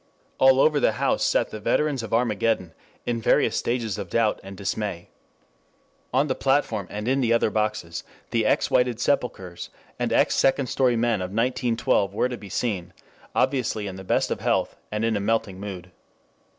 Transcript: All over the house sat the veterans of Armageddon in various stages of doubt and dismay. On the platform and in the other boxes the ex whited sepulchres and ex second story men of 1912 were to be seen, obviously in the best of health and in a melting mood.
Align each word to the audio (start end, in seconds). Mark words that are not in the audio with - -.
All 0.39 0.59
over 0.59 0.79
the 0.79 0.93
house 0.93 1.23
sat 1.23 1.51
the 1.51 1.59
veterans 1.59 2.01
of 2.01 2.11
Armageddon 2.11 2.73
in 3.05 3.21
various 3.21 3.55
stages 3.55 3.99
of 3.99 4.09
doubt 4.09 4.39
and 4.43 4.57
dismay. 4.57 5.09
On 6.11 6.25
the 6.25 6.33
platform 6.33 6.87
and 6.89 7.07
in 7.07 7.21
the 7.21 7.31
other 7.31 7.51
boxes 7.51 8.03
the 8.31 8.43
ex 8.43 8.71
whited 8.71 8.99
sepulchres 8.99 9.69
and 9.99 10.11
ex 10.11 10.33
second 10.33 10.65
story 10.69 10.95
men 10.95 11.21
of 11.21 11.29
1912 11.29 12.15
were 12.15 12.29
to 12.29 12.35
be 12.35 12.49
seen, 12.49 12.93
obviously 13.35 13.85
in 13.85 13.95
the 13.97 14.03
best 14.03 14.31
of 14.31 14.39
health 14.39 14.75
and 14.91 15.05
in 15.05 15.15
a 15.15 15.19
melting 15.19 15.59
mood. 15.59 15.91